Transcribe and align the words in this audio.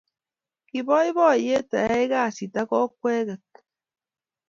Kiboiboiyet 0.67 1.69
ayai 1.81 2.05
kasit 2.13 2.53
ak 2.61 2.69
okweket 2.81 3.29
tuk 3.53 3.63